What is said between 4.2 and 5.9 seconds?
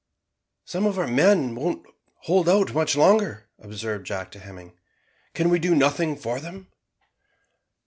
to Hemming; "can we do